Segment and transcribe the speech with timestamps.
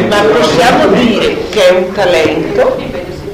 [0.00, 2.76] Ma possiamo dire che è un talento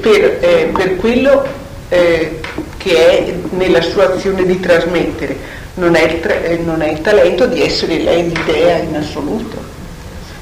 [0.01, 1.45] per, eh, per quello
[1.89, 2.39] eh,
[2.77, 5.37] che è nella sua azione di trasmettere,
[5.75, 9.57] non è, il, tra- eh, non è il talento di essere lei l'idea in assoluto.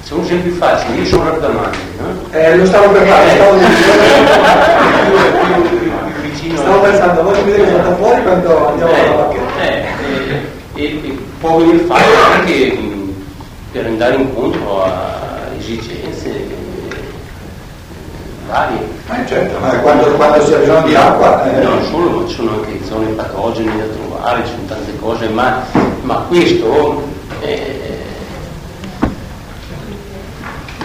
[0.04, 2.05] Sono esempi facili, io sono Rardamani, no?
[2.31, 3.59] Eh, lo stavo per fare, stavo,
[6.55, 9.43] stavo pensando, voglio vedere che salta fuori quando andiamo alla macchina.
[9.61, 9.86] Eh,
[10.75, 13.25] eh, e, può venire fatto anche mh,
[13.71, 15.18] per andare incontro a
[15.57, 15.97] esigenze eh,
[18.50, 18.80] varie.
[19.10, 21.44] Eh, certo, ma quando, quando si ha bisogno di acqua...
[21.46, 25.28] eh, Non solo, ma ci sono anche zone patogene da trovare, ci sono tante cose,
[25.30, 25.64] ma,
[26.02, 27.04] ma questo
[27.42, 27.72] è,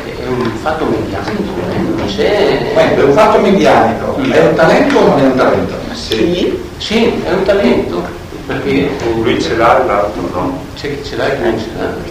[0.05, 2.73] è un fatto mediatico, eh, non c'è...
[2.75, 5.75] Momento, è un fatto medianico, è un talento o non è un talento?
[5.93, 8.03] Sì, Sì, è un talento,
[8.47, 8.91] perché
[9.23, 10.59] Lui ce l'ha e l'altro no.
[10.75, 12.11] c'è chi ce l'ha e chi non ce l'ha.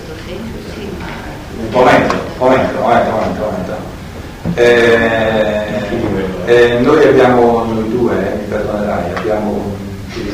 [1.71, 3.90] Momento, momento, momento, momento, momento.
[4.53, 5.61] Eh,
[6.45, 9.75] eh, noi abbiamo, noi due, eh, mi perdonerai, abbiamo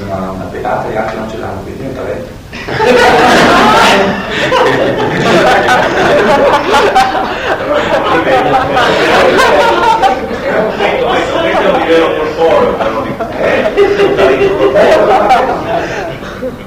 [0.05, 2.35] una, una pedata e altri non ce l'hanno, quindi è un talento.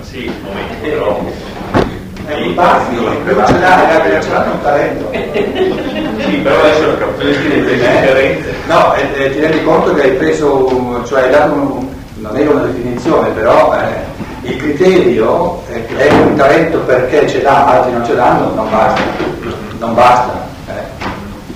[0.02, 1.49] Sì, momento, però.
[2.30, 5.10] È un baffi, quello ce l'ha, ce l'hanno, un talento.
[5.12, 8.54] Sì, però adesso capisci le differenze.
[8.66, 12.46] No, e, e ti rendi conto che hai preso, cioè hai dato un, non è
[12.46, 17.92] una definizione, però eh, il criterio è che è un talento perché ce l'ha, altri
[17.92, 19.00] non ce l'hanno, non basta,
[19.80, 21.04] non basta, eh,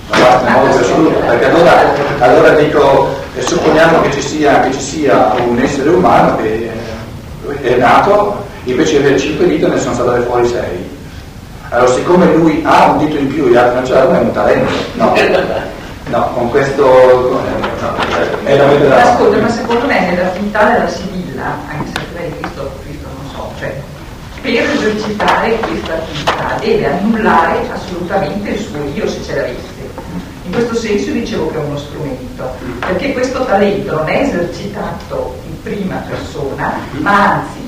[0.09, 4.73] non basta in modo assoluto, perché allora, allora dico, eh, supponiamo che ci, sia, che
[4.73, 6.69] ci sia un essere umano che
[7.47, 10.93] eh, è nato, invece di avere 5 dita ne sono state fuori 6.
[11.69, 14.19] Allora siccome lui ha un dito in più e gli altri non ce l'hanno, è
[14.19, 14.71] un talento.
[14.93, 15.13] No,
[16.09, 17.41] no con questo no,
[18.43, 23.07] è Ma da Ascolta, ma secondo me nell'attività della Sibilla, anche se lei Cristo, Cristo
[23.21, 23.73] non so, cioè
[24.41, 29.73] per esercitare questa attività deve annullare assolutamente il suo io se ce l'avesse.
[30.43, 35.61] In questo senso dicevo che è uno strumento, perché questo talento non è esercitato in
[35.63, 37.64] prima persona, ma anzi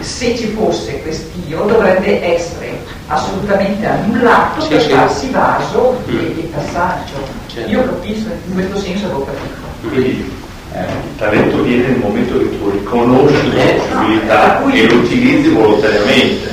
[0.00, 2.78] se ci fosse quest'io dovrebbe essere
[3.08, 4.88] assolutamente annullato Sì, per sì.
[4.90, 6.52] farsi vaso e, Mm.
[6.52, 7.14] passaggio.
[7.46, 7.70] Certo.
[7.70, 9.66] Io capisco, in questo senso avevo capito.
[9.88, 10.30] Quindi
[10.74, 14.94] eh, il talento viene nel momento che tu riconosci la Eh, possibilità no, e lo
[14.96, 16.50] utilizzi volontariamente.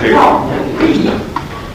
[0.00, 0.46] Cioè, No,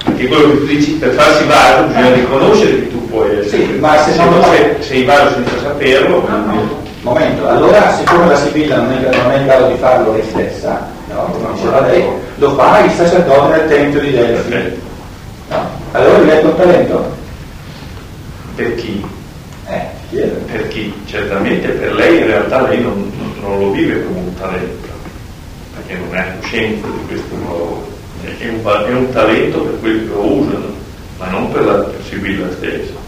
[0.05, 3.65] Anche quello che tu dici, per farsi vaso bisogna riconoscere che tu puoi essere.
[3.65, 8.27] Sì, ma se se non lo sei, sei vaso senza saperlo, quindi- Momento, allora siccome
[8.27, 11.23] la Sibilla non è, non è in grado di farlo lei stessa, no?
[11.33, 12.05] come diceva lei,
[12.35, 14.81] lo fa il sacerdote nel tempio di Delfi.
[15.49, 15.69] No?
[15.91, 17.21] Allora diventa un talento?
[18.55, 19.03] per chi?
[19.67, 20.35] Eh, chiedo.
[20.49, 20.93] Per chi?
[21.05, 23.11] Certamente per lei in realtà lei non,
[23.41, 24.87] non- lo vive come un talento,
[25.75, 27.85] perché non è a coscienza di questo nuovo.
[28.23, 30.73] È un, è un talento per quelli che lo usano,
[31.17, 33.02] ma non per la Sibilla stessa.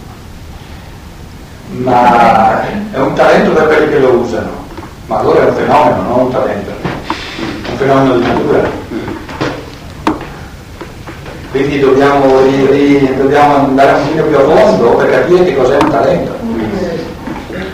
[1.78, 4.50] Ma è un talento per quelli che lo usano,
[5.08, 6.72] ma allora è un fenomeno, non un talento,
[7.70, 8.70] un fenomeno di natura.
[11.52, 12.42] Quindi dobbiamo,
[13.18, 16.38] dobbiamo andare un pochino più a fondo per capire che cos'è un talento.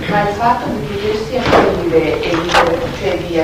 [0.10, 2.50] Ma il fatto di potersi aprire e di,
[3.00, 3.42] cioè di,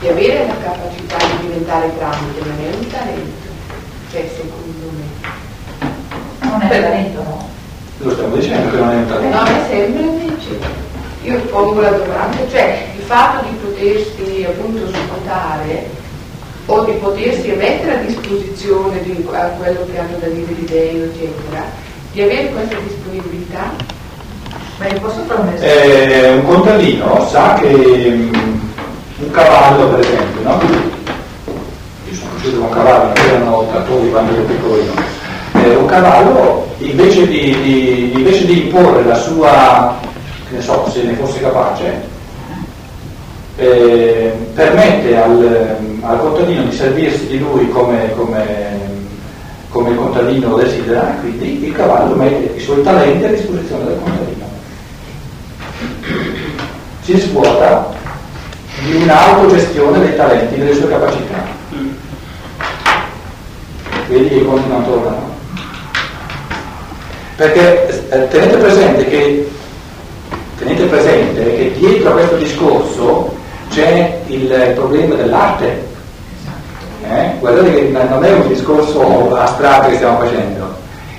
[0.00, 3.48] di avere la capacità di diventare tramite non è un talento,
[4.10, 6.48] cioè secondo me.
[6.48, 7.45] non è talento, no?
[7.98, 9.36] Lo stiamo dicendo che non è un No, talento.
[9.38, 10.58] a me sembra invece.
[11.22, 15.86] Io pongo la domanda, cioè il fatto di potersi appunto svuotare
[16.66, 21.02] o di potersi mettere a disposizione di a quello che hanno da dire gli dei,
[21.02, 21.64] eccetera,
[22.12, 23.70] di avere questa disponibilità,
[24.78, 25.94] Ma io posso fare un esempio?
[25.94, 28.32] Eh, un contadino sa che mm,
[29.18, 30.60] un cavallo, per esempio, no?
[32.08, 34.92] Io sono cresciuto con cavalli, non erano trattori quando ero piccolino.
[35.66, 39.98] Eh, un cavallo, invece di, di- invece di imporre la sua,
[40.48, 41.92] che ne so, se ne fosse capace,
[43.56, 48.94] eh, permette al, al contadino di servirsi di lui come, come-
[49.70, 54.44] come il contadino desidera, quindi il cavallo mette i suoi talenti a disposizione del contadino
[57.02, 57.92] si svuota
[58.84, 61.44] di un'autogestione dei talenti, delle sue capacità.
[64.08, 65.35] Vedi che i conti non.
[67.36, 69.50] Perché eh, tenete presente che
[70.58, 73.34] tenete presente che dietro a questo discorso
[73.70, 75.84] c'è il problema dell'arte.
[77.08, 77.32] Eh?
[77.38, 80.74] Guardate che non è un discorso astratto che stiamo facendo.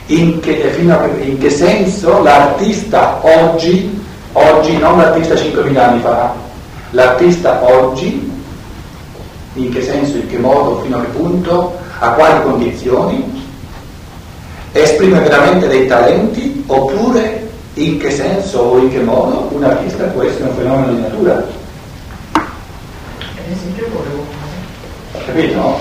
[0.07, 0.73] in che,
[1.21, 4.03] in che senso l'artista oggi,
[4.33, 6.33] oggi non l'artista 5.000 anni fa,
[6.91, 8.31] l'artista oggi,
[9.53, 13.36] in che senso, in che modo, fino a che punto, a quali condizioni,
[14.83, 20.23] esprime veramente dei talenti oppure in che senso o in che modo un artista può
[20.23, 21.33] essere un fenomeno di natura.
[22.31, 24.25] Ad esempio volevo
[25.27, 25.79] Capito?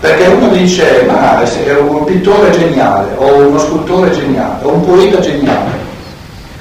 [0.00, 5.18] Perché uno dice, ma è un pittore geniale, o uno scultore geniale, o un poeta
[5.18, 5.70] geniale.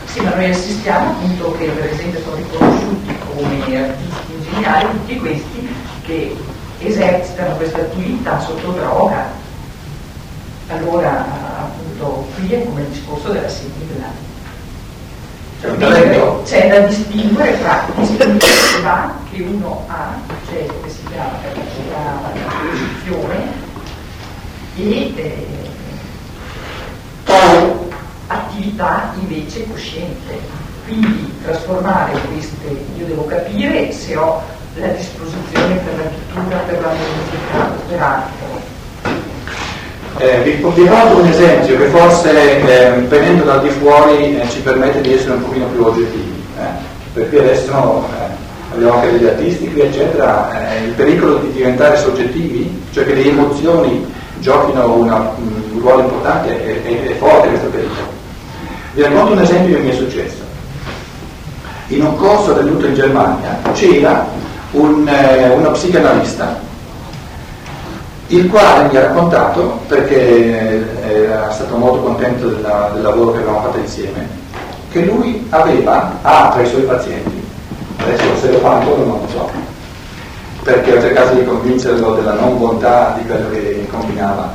[0.06, 5.76] Sì, ma noi assistiamo appunto che per esempio sono riconosciuti come artisti geniali tutti questi
[6.06, 6.36] che
[6.80, 9.44] esercitano questa attività sotto droga.
[10.68, 11.26] Allora,
[11.60, 14.24] appunto, qui è come il discorso della sigilla.
[16.44, 20.14] C'è da distinguere tra disponibilità che uno ha,
[20.48, 23.64] cioè che si chiama capacità di acquisizione,
[24.78, 25.48] e eh,
[28.28, 30.64] attività invece cosciente.
[30.86, 34.42] Quindi trasformare queste, io devo capire se ho
[34.76, 38.75] la disposizione per la pittura, per la musica, per altro.
[40.18, 44.60] Eh, vi, vi porto un esempio che forse eh, venendo dal di fuori eh, ci
[44.60, 46.64] permette di essere un pochino più oggettivi, eh.
[47.14, 52.82] perché adesso eh, abbiamo anche degli artisti qui eccetera, eh, il pericolo di diventare soggettivi,
[52.94, 54.10] cioè che le emozioni
[54.40, 58.08] giochino una, un ruolo importante, è, è, è forte questo pericolo.
[58.94, 60.44] Vi racconto un esempio che mi è successo.
[61.88, 64.26] In un corso tenuto in Germania c'era
[64.72, 65.10] un,
[65.56, 66.58] uno psicanalista
[68.28, 73.62] il quale mi ha raccontato, perché era stato molto contento della, del lavoro che avevamo
[73.62, 74.28] fatto insieme,
[74.90, 77.44] che lui aveva, ha tra i suoi pazienti,
[78.02, 79.50] adesso se lo fa ancora non lo so,
[80.64, 84.54] perché ho cercato di convincerlo della non bontà di quello che combinava,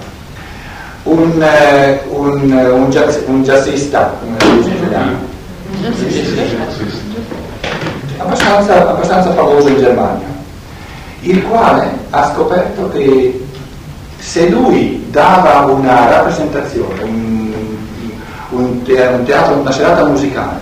[1.04, 5.18] un, eh, un, un, jazz, un jazzista, come si dice in italiano,
[8.18, 10.26] abbastanza, abbastanza famoso in Germania,
[11.20, 13.48] il quale ha scoperto che
[14.20, 17.52] se lui dava una rappresentazione, un,
[18.50, 20.60] un, teatro, una serata musicale,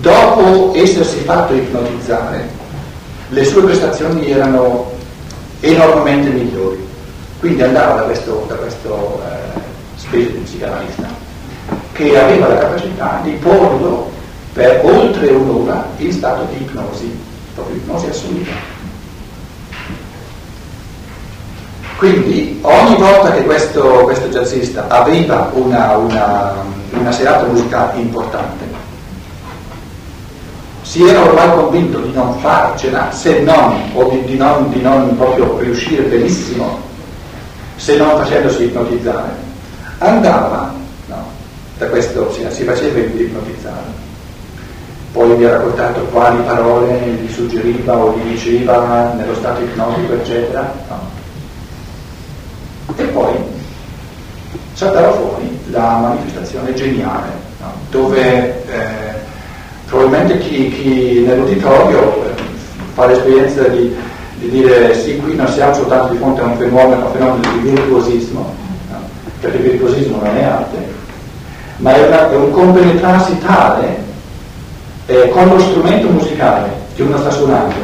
[0.00, 2.48] dopo essersi fatto ipnotizzare,
[3.28, 4.90] le sue prestazioni erano
[5.60, 6.84] enormemente migliori.
[7.38, 9.60] Quindi andava da questo, da questo eh,
[9.96, 11.06] specie di psicanalista
[11.92, 14.10] che aveva la capacità di porlo
[14.52, 17.18] per oltre un'ora in stato di ipnosi,
[17.54, 18.75] proprio ipnosi assoluta.
[21.96, 26.54] Quindi ogni volta che questo, questo jazzista aveva una, una,
[26.90, 28.64] una, serata musicale importante,
[30.82, 35.16] si era ormai convinto di non farcela se non, o di, di, non, di non
[35.16, 36.80] proprio riuscire benissimo,
[37.76, 39.30] se non facendosi ipnotizzare,
[39.98, 40.74] andava,
[41.06, 41.24] no,
[41.78, 44.04] da questo si, si faceva ipnotizzare.
[45.12, 50.74] Poi mi ha raccontato quali parole gli suggeriva o gli diceva nello stato ipnotico, eccetera.
[50.90, 51.15] No
[52.94, 53.34] e poi
[54.74, 57.28] saltava fuori la manifestazione geniale,
[57.60, 57.72] no?
[57.90, 59.14] dove eh,
[59.86, 62.42] probabilmente chi, chi nell'uditorio eh,
[62.94, 63.94] fa l'esperienza di,
[64.36, 67.70] di, dire sì, qui non siamo soltanto di fronte a un fenomeno, un fenomeno di
[67.70, 68.54] virtuosismo,
[68.90, 68.98] no?
[69.40, 70.94] perché il virtuosismo non è arte,
[71.78, 74.04] ma è, una, è un compenetrarsi tale
[75.06, 77.74] eh, con lo strumento musicale che uno sta suonando,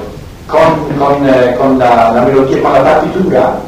[0.47, 3.61] con, con, eh, con la, la melodia, con la partitura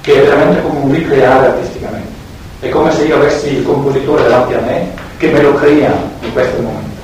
[0.00, 2.08] che è veramente un ricreare artisticamente.
[2.60, 6.32] È come se io avessi il compositore davanti a me che me lo crea in
[6.32, 6.98] questo momento.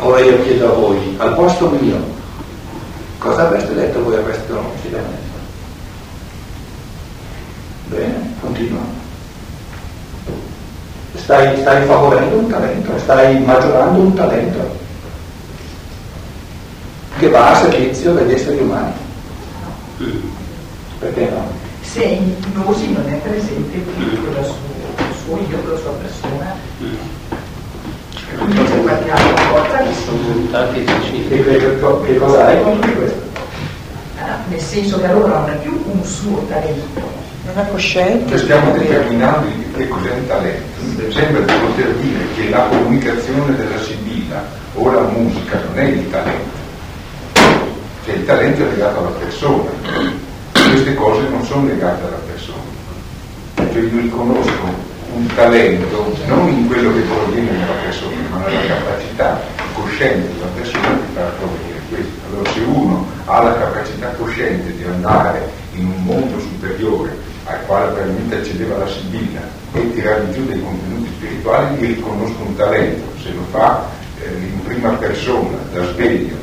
[0.00, 1.96] Ora io chiedo a voi, al posto mio,
[3.18, 5.22] cosa avreste detto voi a questo incidente?
[7.86, 8.80] Bene, continua.
[11.14, 14.76] Stai, stai favorendo un talento, stai maggiorando un talento
[17.18, 19.03] che va a servizio degli esseri umani.
[20.98, 21.46] Perché no?
[21.82, 26.56] Se in ipnosi non è presente più con il suo io, con la sua persona,
[28.38, 30.84] quindi se guardiamo una volta che sono tanti
[31.28, 33.22] che, che cosa hai contro questo?
[34.18, 37.22] Ah, nel senso che allora non è più un suo talento.
[37.46, 38.38] Non è cosciente.
[38.38, 39.46] Stiamo determinando
[39.76, 41.12] che cos'è un talento.
[41.12, 44.42] Sembra di poter dire che la comunicazione della sibilla
[44.74, 46.63] o la musica non è il talento
[48.04, 49.70] che il talento è legato alla persona,
[50.52, 52.62] queste cose non sono legate alla persona.
[53.56, 59.40] Cioè io riconosco un talento non in quello che proviene dalla persona, ma nella capacità
[59.74, 62.12] cosciente della persona di far provenire questo.
[62.28, 67.66] Allora se uno ha la capacità cosciente di andare in un mondo superiore, superiore al
[67.66, 69.40] quale probabilmente accedeva la Sibilla
[69.72, 73.86] e tirare giù dei contenuti spirituali, gli riconosco un talento, se lo fa
[74.20, 76.36] eh, in prima persona, da sveglio,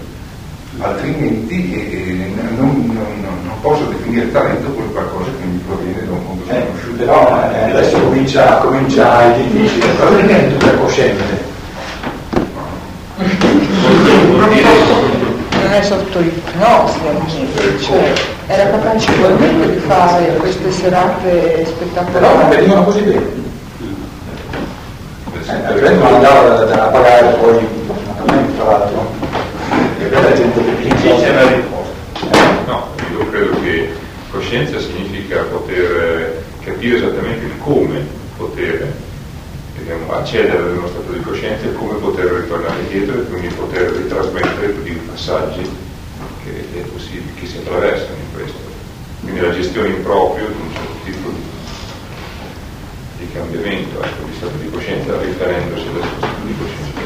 [0.81, 6.23] altrimenti eh, non, non, non, posso definire talento quel qualcosa che mi proviene da un
[6.25, 6.97] mondo eh, sconosciuto.
[6.97, 11.49] Però eh, adesso comincia, comincia il difficile, perché è tutta cosciente.
[15.51, 17.47] Non è sotto ipnosi,
[17.81, 18.13] cioè
[18.47, 22.11] era capace ugualmente di fare queste serate spettacolari.
[22.11, 23.39] Però non venivano così bene.
[25.47, 27.67] Eh, non andava da, da pagare poi,
[28.55, 29.20] tra l'altro, e la
[31.01, 32.63] Sì, c'è la risposta.
[32.67, 33.89] No, io credo che
[34.29, 38.05] coscienza significa poter capire esattamente il come
[38.37, 38.93] poter
[39.79, 43.89] diciamo, accedere ad uno stato di coscienza e come poter ritornare indietro e quindi poter
[43.93, 45.67] ritrasmettere tutti i passaggi
[46.43, 46.67] che,
[47.33, 48.59] che si attraversano in questo.
[49.21, 51.41] Quindi la gestione in proprio di un certo tipo di,
[53.25, 56.30] di cambiamento ecco, di stato di coscienza riferendosi allo stato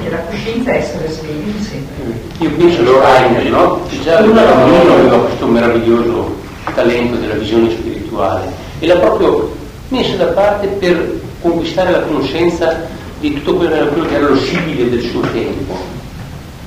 [0.05, 2.19] Quindi la coscienza è essere svegli sempre.
[2.39, 3.81] Io penso allora Steiner, no?
[3.89, 6.35] Che già Uno aveva questo meraviglioso
[6.75, 9.55] talento della visione spirituale e l'ha proprio
[9.88, 12.85] messo da parte per conquistare la conoscenza
[13.19, 15.75] di tutto quello, quello che era lo scibile del suo tempo.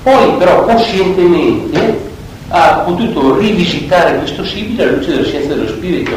[0.02, 2.06] Poi però coscientemente
[2.48, 6.16] ha potuto rivisitare questo scibile alla luce della scienza dello spirito.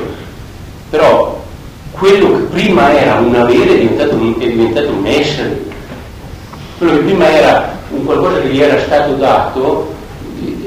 [0.90, 1.44] Però
[1.92, 5.70] quello che prima era un avere è diventato un, è diventato un essere.
[6.82, 9.94] Quello che prima era un qualcosa che gli era stato dato,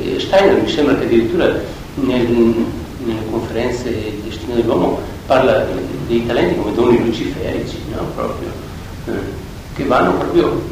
[0.01, 1.47] eh, Steiner mi sembra che addirittura
[1.95, 2.29] nel,
[3.05, 5.67] nelle conferenze di destino dell'uomo parla
[6.07, 8.05] dei talenti come doni luciferici, no?
[8.15, 8.49] proprio,
[9.07, 9.19] eh,
[9.75, 10.63] che vanno proprio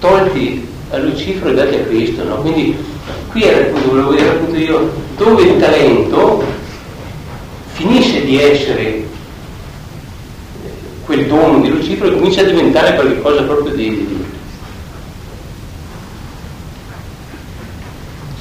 [0.00, 2.24] tolti a Lucifero e dati a Cristo.
[2.24, 2.38] No?
[2.38, 2.76] Quindi
[3.30, 6.42] qui era il volevo vedere appunto io, dove il talento
[7.74, 9.06] finisce di essere eh,
[11.06, 14.24] quel dono di Lucifero comincia a diventare qualcosa proprio di,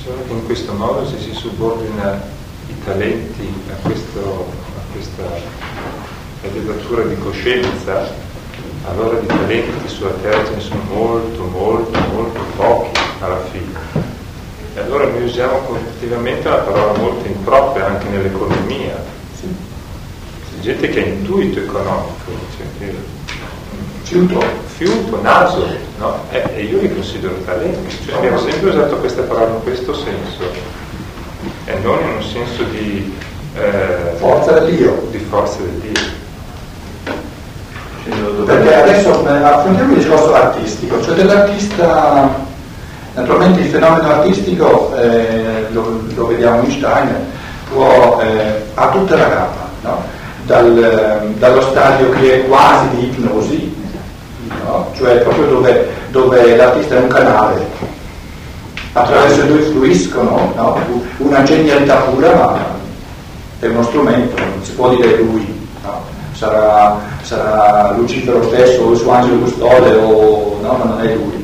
[0.03, 2.21] Solo che in questo modo se si subordina
[2.67, 5.23] i talenti a, questo, a questa
[6.41, 8.13] elevatura di coscienza,
[8.87, 14.03] allora di talenti sulla terra ce ne sono molto, molto, molto pochi alla fine.
[14.75, 19.13] E allora noi usiamo collettivamente una parola molto impropria anche nell'economia.
[20.65, 22.89] Gente che ha intuito economico, cioè,
[24.01, 24.43] fiuto,
[24.77, 25.67] fiuto, naso,
[25.99, 26.23] no?
[26.31, 27.95] e, e io li considero talenti.
[28.03, 30.41] Cioè, abbiamo sempre usato questa parola in questo senso
[31.65, 33.15] e non in un senso di
[33.53, 35.07] eh, forza del Dio.
[35.11, 35.91] Di forza del
[38.03, 38.45] Dio.
[38.45, 42.39] Perché adesso eh, affrontiamo il discorso artistico, cioè dell'artista,
[43.13, 47.21] naturalmente il fenomeno artistico, eh, lo, lo, vediamo in Steiner,
[47.71, 50.14] può, eh, ha tutta la gamma, no?
[50.45, 53.75] Dal, dallo stadio che è quasi di ipnosi,
[54.63, 54.91] no?
[54.95, 57.65] cioè proprio dove, dove l'artista è un canale
[58.93, 60.79] attraverso cui fluiscono no?
[61.17, 62.57] una genialità pura, ma
[63.59, 66.01] è uno strumento, non si può dire lui, no?
[66.31, 71.43] sarà, sarà, Lucifero stesso o il suo angelo custode o no, ma non è lui.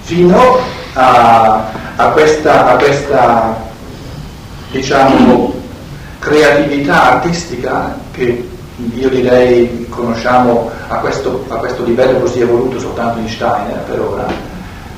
[0.00, 0.58] Fino
[0.94, 1.64] a,
[1.96, 3.56] a, questa, a questa,
[4.70, 5.54] diciamo,
[6.18, 8.48] creatività artistica che
[8.94, 14.26] io direi conosciamo a questo, a questo livello così evoluto soltanto in Steiner per ora,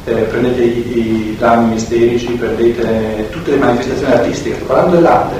[0.05, 0.99] eh, prendete i,
[1.31, 5.37] i drammi misterici, prendete tutte le manifestazioni artistiche, sto parlando dell'arte,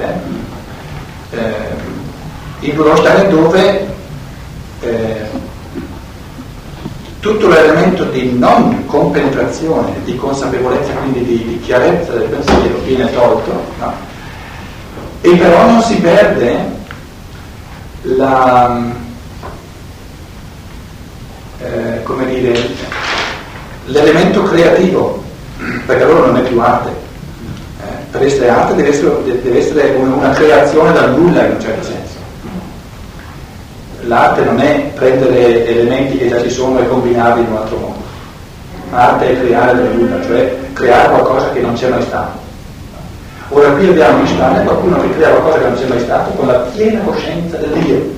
[1.31, 3.87] eh, eh, in Steiner dove
[4.81, 5.49] eh,
[7.19, 13.51] tutto l'elemento di non compenetrazione, di consapevolezza, quindi di, di chiarezza del pensiero viene tolto,
[13.77, 14.09] no?
[15.21, 16.57] E però non si perde
[18.01, 18.81] la,
[21.59, 22.59] eh, come dire,
[23.85, 25.23] l'elemento creativo,
[25.85, 26.89] perché allora non è più arte.
[26.89, 31.83] Eh, per essere arte deve essere, deve essere una creazione dal nulla in un certo
[31.83, 32.19] senso.
[34.05, 37.99] L'arte non è prendere elementi che già ci sono e combinarli in un altro modo.
[38.91, 42.40] L'arte è creare dal nulla, cioè creare qualcosa che non c'è mai stato.
[43.53, 46.47] Ora qui abbiamo in Spagna qualcuno che crea qualcosa che non c'è mai stato con
[46.47, 48.13] la piena coscienza del Dio.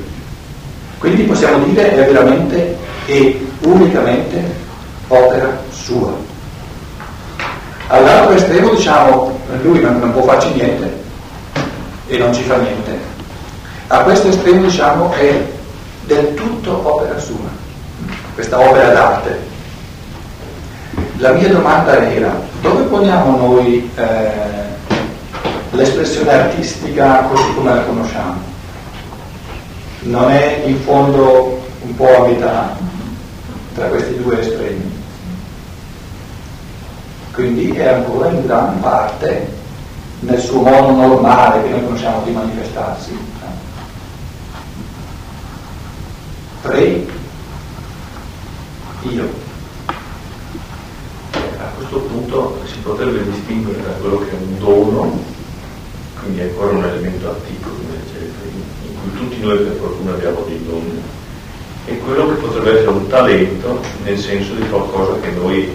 [0.99, 4.43] Quindi possiamo dire è veramente e unicamente
[5.07, 6.13] opera sua.
[7.87, 11.01] All'altro estremo diciamo lui non, non può farci niente
[12.07, 12.95] e non ci fa niente.
[13.87, 15.45] A questo estremo diciamo è
[16.05, 17.49] del tutto opera sua,
[18.35, 19.51] questa opera d'arte.
[21.17, 24.61] La mia domanda era, dove poniamo noi eh,
[25.73, 28.41] l'espressione artistica così come la conosciamo.
[30.01, 32.77] Non è in fondo un po' a metà
[33.73, 35.01] tra questi due estremi.
[37.33, 39.61] Quindi è ancora in gran parte
[40.19, 43.17] nel suo modo normale che noi conosciamo di manifestarsi.
[46.61, 47.07] Pre,
[49.09, 49.41] io.
[51.31, 55.32] A questo punto si potrebbe distinguere da quello che è un dono,
[56.23, 58.31] quindi è ancora un elemento antico, invece,
[58.85, 61.01] in cui tutti noi per fortuna abbiamo dei doni,
[61.85, 65.69] e quello che potrebbe essere un talento nel senso di qualcosa che noi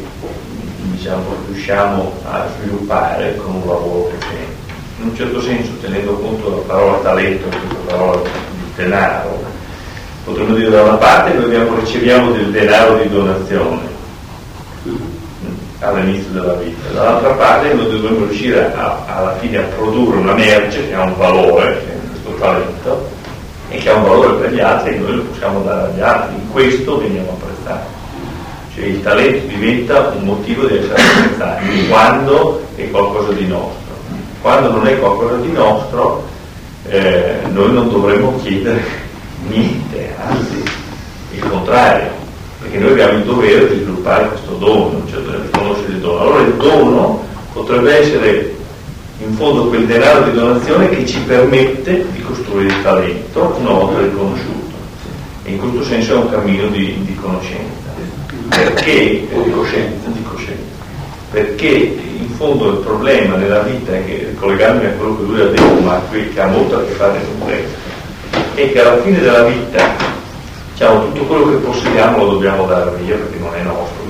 [0.93, 4.57] diciamo, riusciamo a sviluppare con un lavoro che.
[5.01, 9.45] In un certo senso, tenendo conto della parola talento questa parola di denaro,
[10.25, 13.98] potremmo dire da una parte noi abbiamo, riceviamo del denaro di donazione
[15.81, 20.89] all'inizio della vita, dall'altra parte noi dovremmo riuscire a, alla fine a produrre una merce
[20.89, 23.09] che ha un valore, che è questo talento,
[23.71, 26.35] e che ha un valore per gli altri e noi lo possiamo dare agli altri,
[26.37, 27.87] in questo veniamo apprezzati.
[28.75, 33.77] Cioè il talento diventa un motivo di essere apprezzati quando è qualcosa di nostro.
[34.41, 36.25] Quando non è qualcosa di nostro,
[36.89, 38.83] eh, noi non dovremmo chiedere
[39.49, 40.63] niente, anzi
[41.33, 42.11] il contrario,
[42.61, 45.21] perché noi abbiamo il dovere di sviluppare questo dono, cioè
[45.99, 46.21] il dono.
[46.21, 48.57] Allora il dono potrebbe essere
[49.19, 54.01] in fondo quel denaro di donazione che ci permette di costruire il talento una volta
[54.01, 54.77] riconosciuto.
[55.43, 57.87] E in questo senso è un cammino di, di conoscenza.
[58.49, 60.09] Perché, o di coscienza.
[60.09, 60.63] di coscienza.
[61.31, 65.47] Perché in fondo il problema nella vita, è che collegandomi a quello che lui ha
[65.47, 67.77] detto, ma che ha molto a che fare con questo,
[68.55, 69.97] è che alla fine della vita
[70.73, 74.08] diciamo, tutto quello che possediamo lo dobbiamo dare via perché non è nostro,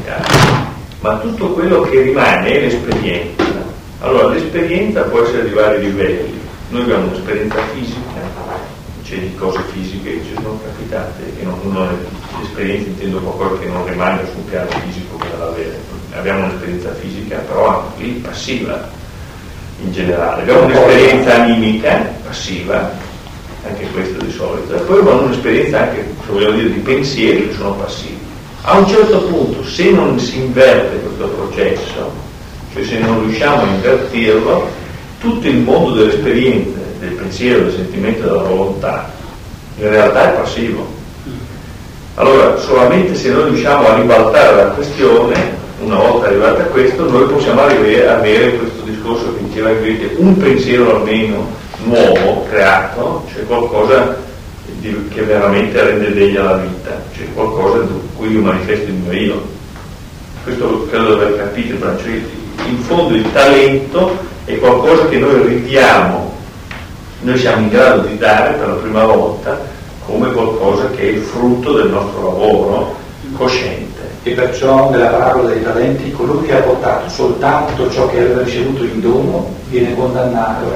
[1.00, 3.48] ma tutto quello che rimane è l'esperienza
[4.00, 6.38] allora, l'esperienza può essere di vari livelli.
[6.68, 8.20] Noi abbiamo un'esperienza fisica,
[9.02, 11.88] cioè di cose fisiche che ci sono capitate, e non, non
[12.40, 15.80] l'esperienza intendo qualcosa che non rimane sul piano fisico che da avere.
[16.14, 18.88] Abbiamo un'esperienza fisica, però anche lì passiva
[19.82, 20.42] in generale.
[20.42, 22.92] Abbiamo un'esperienza animica, passiva,
[23.66, 27.54] anche questa di solito, e poi abbiamo un'esperienza anche, se vogliamo dire, di pensieri che
[27.54, 28.27] sono passivi.
[28.62, 32.12] A un certo punto, se non si inverte questo processo,
[32.72, 34.68] cioè se non riusciamo a invertirlo,
[35.20, 39.10] tutto il mondo delle esperienze, del pensiero, del sentimento della volontà,
[39.78, 40.86] in realtà è passivo.
[42.16, 47.28] Allora, solamente se noi riusciamo a ribaltare la questione, una volta arrivata a questo, noi
[47.28, 51.46] possiamo arrivare, avere questo discorso che diceva invece un pensiero almeno
[51.84, 54.26] nuovo, creato, cioè qualcosa
[54.78, 59.12] di, che veramente rende degna la vita, cioè qualcosa in cui io manifesto il mio
[59.12, 59.42] io.
[60.44, 62.20] Questo credo di aver capito, cioè
[62.66, 66.34] in fondo il talento è qualcosa che noi ridiamo,
[67.20, 69.60] noi siamo in grado di dare per la prima volta
[70.06, 72.96] come qualcosa che è il frutto del nostro lavoro
[73.36, 73.86] cosciente.
[74.22, 78.84] E perciò nella parabola dei talenti colui che ha portato soltanto ciò che aveva ricevuto
[78.84, 80.72] in dono viene condannato.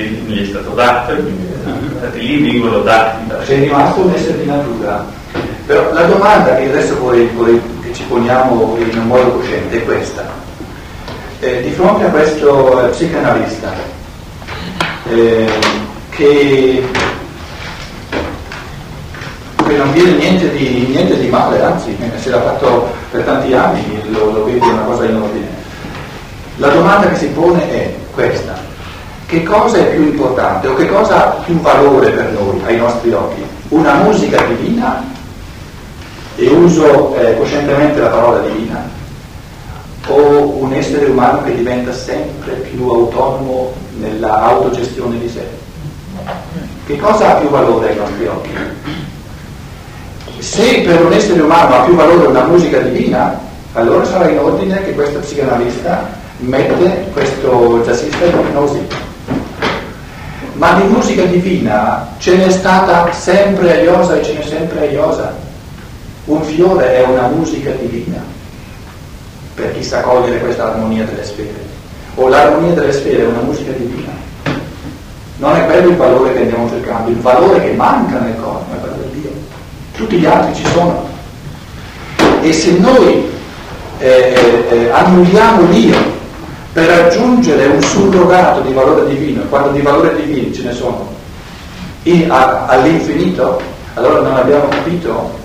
[0.00, 3.32] Perché gli è stato dato, infatti lì vengono dati.
[3.44, 5.06] Sei rimasto un essere di natura.
[5.66, 9.84] Però la domanda che adesso vorrei, vorrei che ci poniamo in un modo cosciente è
[9.84, 10.48] questa
[11.40, 13.72] eh, di fronte a questo eh, psicanalista
[15.08, 15.50] eh,
[16.10, 16.86] che,
[19.56, 24.02] che, non viene niente di, niente di, male, anzi se l'ha fatto per tanti anni
[24.10, 25.58] lo, lo vede una cosa in ordine.
[26.56, 28.69] La domanda che si pone è questa,
[29.30, 33.12] che cosa è più importante o che cosa ha più valore per noi, ai nostri
[33.12, 33.40] occhi?
[33.68, 35.04] Una musica divina,
[36.34, 38.88] e uso eh, coscientemente la parola divina,
[40.08, 45.46] o un essere umano che diventa sempre più autonomo nella autogestione di sé.
[46.86, 48.50] Che cosa ha più valore ai nostri occhi?
[50.38, 53.38] Se per un essere umano ha più valore una musica divina,
[53.74, 59.08] allora sarà in ordine che questo psicanalista mette questo jazzista in ipnosi.
[60.60, 64.90] Ma di musica divina ce n'è stata sempre a Iosa e ce n'è sempre a
[64.90, 65.34] Iosa.
[66.26, 68.22] Un fiore è una musica divina
[69.54, 71.64] per chi sa cogliere questa armonia delle sfere.
[72.16, 74.12] O l'armonia delle sfere è una musica divina.
[75.38, 78.80] Non è quello il valore che andiamo cercando, il valore che manca nel corpo è
[78.80, 79.30] quello di Dio.
[79.96, 81.08] Tutti gli altri ci sono.
[82.42, 83.30] E se noi
[83.98, 86.19] eh, eh, eh annulliamo Dio
[86.72, 91.18] per raggiungere un surrogato di valore divino, quando di valore divino ce ne sono
[92.28, 93.60] a, all'infinito,
[93.94, 95.38] allora non abbiamo capito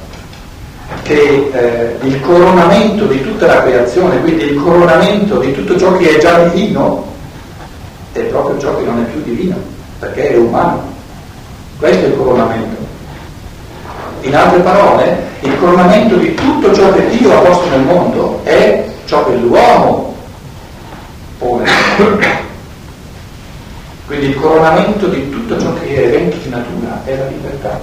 [1.04, 6.16] che eh, il coronamento di tutta la creazione, quindi il coronamento di tutto ciò che
[6.16, 7.06] è già divino,
[8.14, 9.56] è proprio ciò che non è più divino,
[10.00, 10.94] perché è umano.
[11.78, 12.84] Questo è il coronamento.
[14.22, 18.86] In altre parole, il coronamento di tutto ciò che Dio ha posto nel mondo è
[19.06, 20.05] ciò che l'uomo
[21.46, 21.72] mondo.
[24.06, 27.80] Quindi il coronamento di tutto ciò che è evento di natura è la libertà.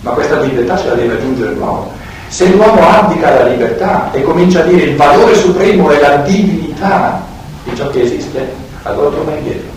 [0.00, 1.92] Ma questa libertà ce la deve aggiungere l'uomo.
[2.28, 7.24] Se l'uomo abdica la libertà e comincia a dire il valore supremo è la divinità
[7.64, 9.70] di ciò che esiste, allora torna indietro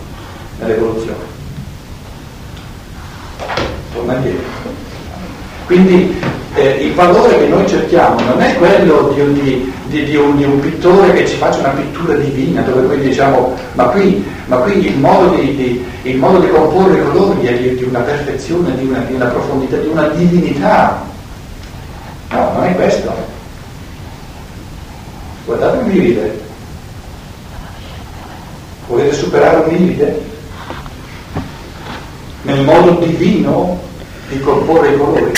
[0.60, 1.30] nell'evoluzione.
[3.94, 4.71] Torna indietro.
[5.72, 6.14] Quindi
[6.54, 10.44] eh, il valore che noi cerchiamo non è quello di, di, di, di, un, di,
[10.44, 14.86] un, pittore che ci faccia una pittura divina, dove poi diciamo, ma qui, ma qui
[14.86, 19.24] il, modo il, modo di, comporre i colori è di, una perfezione, di una, una
[19.28, 21.06] profondità, di una divinità.
[22.32, 23.14] No, non è questo.
[25.46, 26.40] Guardate un livide.
[28.88, 30.22] Volete superare un livide?
[32.42, 33.80] Nel modo divino
[34.32, 35.32] di comporre i colori.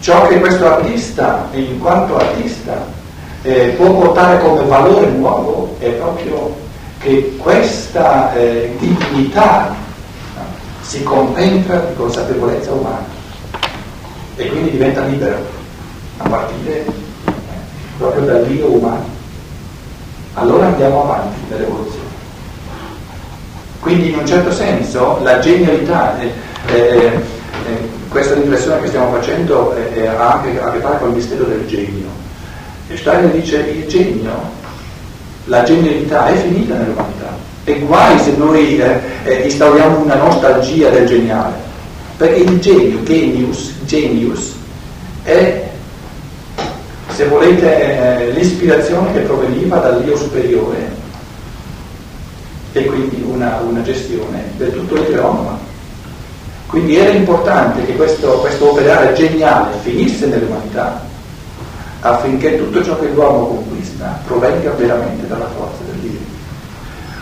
[0.00, 2.86] Ciò che questo artista, in quanto artista,
[3.42, 6.56] eh, può portare come valore nuovo è proprio
[6.98, 9.74] che questa eh, dignità
[10.36, 10.42] no,
[10.80, 13.04] si concentra di consapevolezza umana
[14.36, 15.38] e quindi diventa libero
[16.18, 16.84] a partire
[17.98, 19.04] proprio dal Dio umano.
[20.34, 22.08] Allora andiamo avanti nell'evoluzione.
[23.80, 26.18] Quindi in un certo senso la genialità,
[26.66, 29.74] eh, eh, questa riflessione che stiamo facendo
[30.16, 32.08] ha anche a che fare con il mistero del genio.
[32.88, 34.30] E Steiner dice il genio,
[35.44, 37.36] la genialità è finita nell'umanità.
[37.64, 41.68] E guai se noi eh, eh, instauriamo una nostalgia del geniale
[42.20, 44.52] perché il genio, genius, genius
[45.22, 45.68] è,
[47.08, 50.98] se volete, eh, l'ispirazione che proveniva dall'io superiore
[52.72, 55.58] e quindi una, una gestione del tutto eteronoma.
[56.70, 61.02] Quindi era importante che questo, questo operare geniale finisse nell'umanità
[62.00, 66.18] affinché tutto ciò che l'uomo conquista provenga veramente dalla forza del Dio.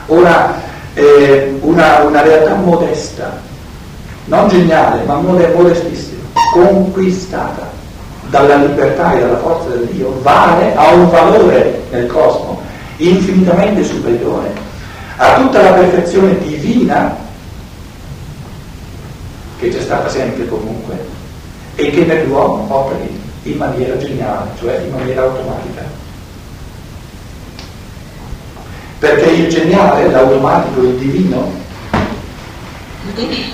[0.07, 0.55] Ora,
[0.93, 3.41] eh, una, una realtà modesta
[4.27, 7.71] non geniale, ma modestissima, conquistata
[8.29, 12.61] dalla libertà e dalla forza del Dio, vale, ha un valore nel cosmo
[12.99, 14.53] infinitamente superiore
[15.17, 17.17] a tutta la perfezione divina
[19.59, 20.97] che c'è stata sempre comunque
[21.75, 25.83] e che nell'uomo operi in maniera geniale, cioè in maniera automatica.
[28.99, 31.53] Perché il geniale, l'automatico, il divino,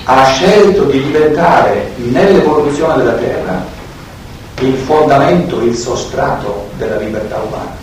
[0.05, 3.63] ha scelto di diventare nell'evoluzione della Terra
[4.61, 7.75] il fondamento, il sostrato della libertà umana,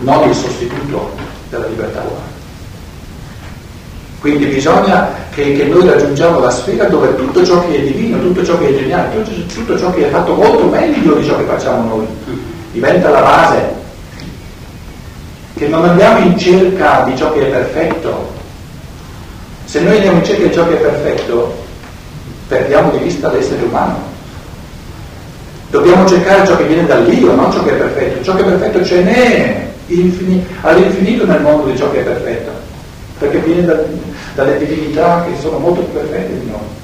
[0.00, 1.10] non il sostituto
[1.48, 2.29] della libertà umana.
[4.20, 8.44] Quindi bisogna che, che, noi raggiungiamo la sfera dove tutto ciò che è divino, tutto
[8.44, 11.44] ciò che è geniale, tutto, tutto ciò che è fatto molto meglio di ciò che
[11.44, 12.06] facciamo noi,
[12.70, 13.78] diventa la base.
[15.54, 18.32] Che non andiamo in cerca di ciò che è perfetto,
[19.64, 21.56] se noi andiamo in cerca di ciò che è perfetto,
[22.46, 24.08] perdiamo di vista l'essere umano.
[25.70, 28.22] Dobbiamo cercare ciò che viene dall'io, non ciò che è perfetto.
[28.22, 32.50] Ciò che è perfetto ce n'è infin- all'infinito nel mondo di ciò che è perfetto,
[33.20, 33.80] perché viene da,
[34.34, 36.78] dalle divinità che sono molto più perfette di noi.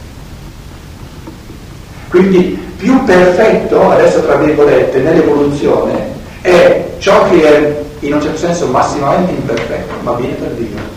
[2.08, 8.68] Quindi più perfetto, adesso tra virgolette, nell'evoluzione, è ciò che è in un certo senso
[8.68, 10.94] massimamente imperfetto, ma viene da Dio.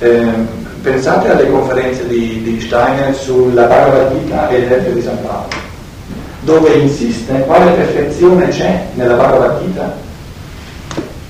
[0.00, 5.48] Eh, Pensate alle conferenze di, di Steiner sulla Bhagavad Gita e l'Eletto di San Paolo,
[6.40, 9.96] dove insiste quale perfezione c'è nella Bhagavad Gita,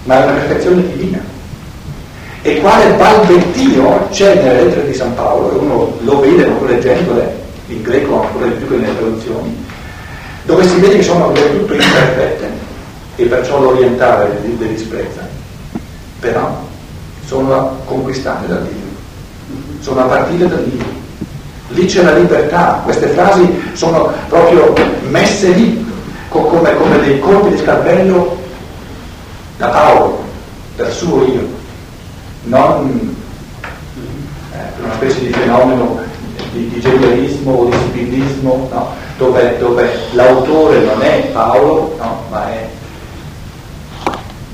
[0.06, 1.20] ma è una perfezione divina.
[2.46, 7.34] E quale balbettio c'è nelle lettere di San Paolo, e uno lo vede proprio leggendole,
[7.68, 9.66] in greco ancora di più che nelle traduzioni,
[10.42, 12.50] dove si vede che sono del tutto imperfette
[13.16, 15.26] e perciò l'orientale le disprezza,
[16.20, 16.54] però
[17.26, 18.84] sono conquistate da Dio
[19.84, 20.82] sono a partire da lì.
[21.68, 24.72] Lì c'è la libertà, queste frasi sono proprio
[25.08, 25.84] messe lì
[26.28, 28.36] come, come dei colpi di scalpello
[29.58, 30.22] da Paolo,
[30.76, 31.46] dal suo io,
[32.44, 33.16] non
[34.52, 36.00] eh, una specie di fenomeno
[36.52, 38.92] di, di genialismo o di spiritismo, no?
[39.18, 42.22] dove, dove, l'autore non è Paolo, no?
[42.30, 42.68] ma è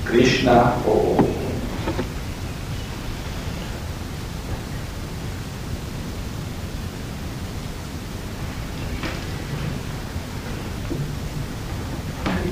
[0.05, 1.31] Krishna o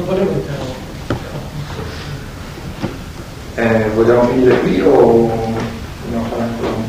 [0.06, 0.84] Volevo interrompere.
[3.56, 6.84] Eh, vogliamo finire qui o vogliamo fare ancora un...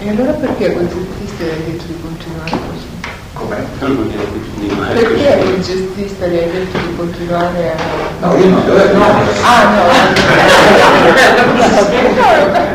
[0.00, 2.92] E allora perché voi gestiste hai detto di continuare così?
[3.32, 3.56] Com'è?
[4.92, 8.26] Perché il gestista gli hai detto di continuare a...
[8.26, 9.04] No, io non devo No,
[9.42, 9.82] ah no,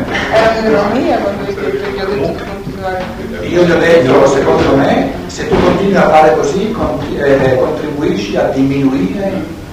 [0.32, 3.04] era un'ironia quando hai detto che ho detto di continuare
[3.48, 5.19] Io gli ho detto, secondo me,
[5.80, 6.76] continui a fare così,
[7.16, 9.32] eh, contribuisci a diminuire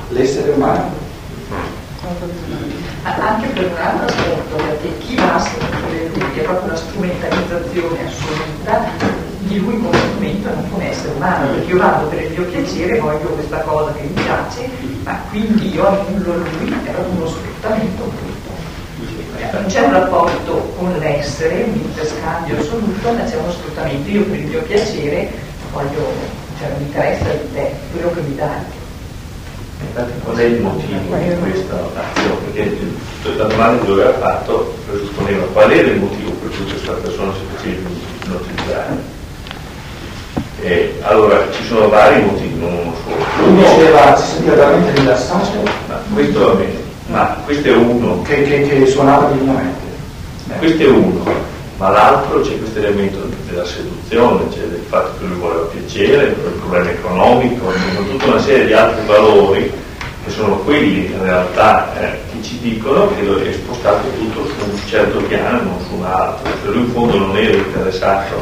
[0.10, 0.96] l'essere umano.
[3.04, 7.98] Anche per un altro aspetto, perché chi va a sentire lui è proprio la strumentalizzazione
[8.06, 8.89] assoluta
[9.39, 13.00] di lui come strumento non come essere umano, perché io vado per il mio piacere,
[13.00, 14.70] voglio questa cosa che mi piace,
[15.04, 18.56] ma quindi io annullo lui, è uno sfruttamento brutto.
[19.52, 24.10] Non c'è un rapporto con l'essere, un interscambio assoluto, ma c'è uno sfruttamento.
[24.10, 25.47] Io per il mio piacere
[25.78, 26.10] voglio,
[26.60, 28.86] cioè mi interessa di te, quello che mi dai.
[29.80, 32.36] Infatti qual è il motivo di questa azione?
[32.52, 32.78] Perché
[33.38, 37.32] la domanda che lui aveva fatto presupponeva qual era il motivo per cui questa persona
[37.34, 37.90] si faceva
[38.24, 39.16] ipnotizzare.
[40.62, 43.24] E allora ci sono vari motivi, non uno solo.
[43.38, 48.22] Lui Uno- diceva, si sentiva veramente rilassato, ma questo va bene, ma questo è uno,
[48.24, 49.86] che, che, che suonava divinamente.
[50.58, 51.24] questo è uno,
[51.78, 56.34] ma l'altro c'è questo elemento della seduzione, cioè del fatto che lui voleva piacere, il
[56.34, 57.72] problema economico,
[58.10, 59.72] tutta una serie di altri valori
[60.26, 64.80] che sono quelli in realtà eh, che ci dicono che è spostato tutto su un
[64.88, 66.52] certo piano e non su un altro.
[66.63, 68.36] Cioè lui in fondo non era interessato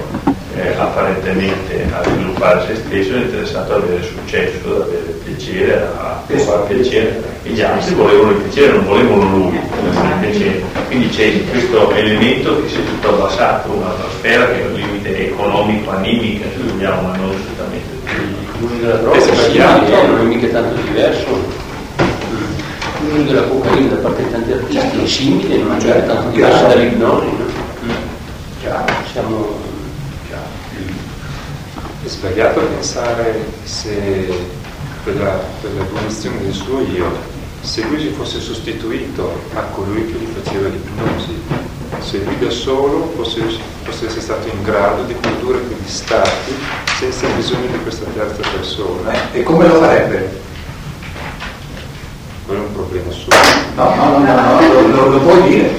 [0.55, 6.21] eh, apparentemente a sviluppare se stesso, era interessato ad avere successo, ad avere piacere, a
[6.25, 7.23] provare piacere.
[7.43, 10.63] E gli altri volevano il piacere, non volevano lui il piacere.
[10.87, 15.29] Quindi c'è questo elemento che si è tutto abbassato, una, sfera che è un limite
[15.29, 17.93] economico-animica, se vogliamo, ma non assolutamente.
[18.59, 21.63] L'uso della droga è non è mica tanto diverso.
[23.01, 27.25] L'uso della cocaina da parte di tanti artisti è simile, non è tanto diverso dall'ipnosi.
[27.25, 27.93] No?
[28.61, 28.93] Chiaro.
[29.11, 29.63] Siamo
[32.03, 34.27] È sbagliato pensare se
[35.05, 37.09] per la, per l'evoluzione del suo io,
[37.61, 41.41] se lui si fosse sostituito a colui che gli faceva l'ipnosi,
[41.99, 43.41] se lui da solo fosse,
[43.83, 46.53] fosse stato in grado di condurre quegli stati
[46.99, 50.41] senza bisogno di questa terza persona, E come lo farebbe?
[52.45, 53.31] quello è un problema suo.
[53.75, 55.71] No, no, no, no, no, lo, lo- puoi dire.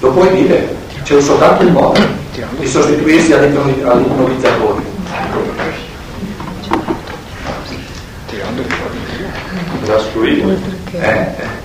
[0.00, 0.76] Lo puoi dire.
[1.04, 2.00] C'è soltanto un modo
[2.58, 4.82] di sostituirsi all'ipno- all'ipnotizzatore.
[10.24, 10.48] Io.
[10.92, 11.58] Eh, eh.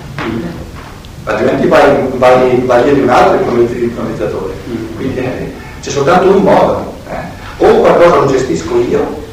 [1.24, 4.54] Altrimenti vai, vai, vai via di un altro ipnotizz- ipnotizzatore.
[4.96, 6.94] Quindi eh, c'è soltanto un modo.
[7.08, 7.64] eh.
[7.64, 9.24] O qualcosa lo gestisco io,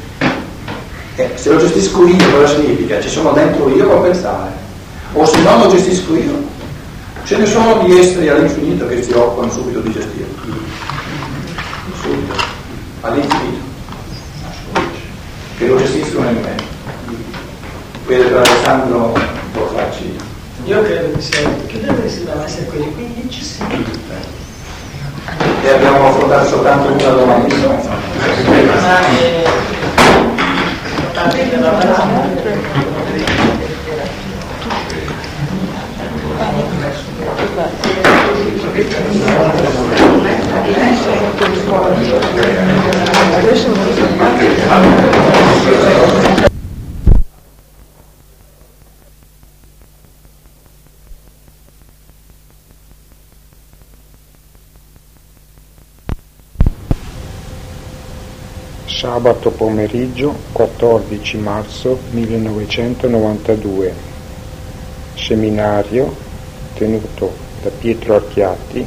[1.16, 3.00] eh, se lo gestisco io cosa significa?
[3.00, 4.50] Ci sono dentro io a pensare.
[5.12, 6.42] O se non lo gestisco io,
[7.24, 10.34] ce ne sono di esseri all'infinito che si occupano subito di gestirlo.
[12.02, 12.34] Subito.
[13.02, 13.62] All'infinito.
[15.56, 16.73] Che lo gestiscono in me.
[18.06, 19.18] Che Alessandro
[19.52, 20.14] può farci.
[20.66, 23.62] Io credo che sia che deve essere quelli 15 sì.
[25.62, 27.54] E abbiamo affrontato soltanto una domanda.
[28.80, 29.44] Ma eh,
[31.14, 32.22] partendo da Brahma,
[59.24, 63.94] Sabato pomeriggio 14 marzo 1992.
[65.14, 66.14] Seminario
[66.74, 67.32] tenuto
[67.62, 68.86] da Pietro Archiatti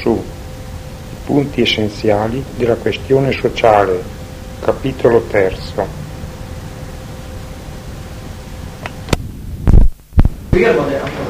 [0.00, 4.00] su i punti essenziali della questione sociale,
[4.60, 6.02] capitolo terzo.
[10.50, 11.21] qui